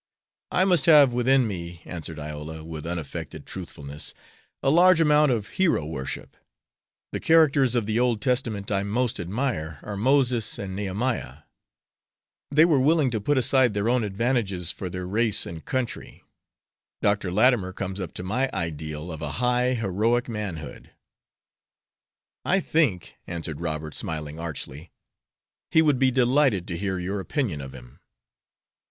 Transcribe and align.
"I 0.49 0.65
must 0.65 0.87
have 0.87 1.13
within 1.13 1.47
me," 1.47 1.83
answered 1.85 2.17
Iola, 2.17 2.63
with 2.63 2.87
unaffected 2.87 3.45
truthfulness, 3.45 4.15
"a 4.63 4.71
large 4.71 4.99
amount 4.99 5.31
of 5.31 5.49
hero 5.49 5.85
worship. 5.85 6.35
The 7.11 7.19
characters 7.19 7.75
of 7.75 7.85
the 7.85 7.99
Old 7.99 8.19
Testament 8.19 8.71
I 8.71 8.81
most 8.81 9.19
admire 9.19 9.77
are 9.83 9.95
Moses 9.95 10.57
and 10.57 10.75
Nehemiah. 10.75 11.43
They 12.49 12.65
were 12.65 12.79
willing 12.79 13.11
to 13.11 13.21
put 13.21 13.37
aside 13.37 13.75
their 13.75 13.89
own 13.89 14.03
advantages 14.03 14.71
for 14.71 14.89
their 14.89 15.05
race 15.05 15.45
and 15.45 15.63
country. 15.63 16.23
Dr. 17.03 17.31
Latimer 17.31 17.71
comes 17.71 18.01
up 18.01 18.15
to 18.15 18.23
my 18.23 18.49
ideal 18.51 19.11
of 19.11 19.21
a 19.21 19.33
high, 19.33 19.75
heroic 19.75 20.27
manhood." 20.27 20.89
"I 22.43 22.59
think," 22.59 23.17
answered 23.27 23.61
Robert, 23.61 23.93
smiling 23.93 24.39
archly, 24.39 24.89
"he 25.69 25.83
would 25.83 25.99
be 25.99 26.09
delighted 26.09 26.67
to 26.69 26.77
hear 26.79 26.97
your 26.97 27.19
opinion 27.19 27.61
of 27.61 27.73
him." 27.73 27.99